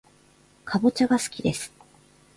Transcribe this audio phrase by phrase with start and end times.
[0.65, 1.71] かぼちゃがすきです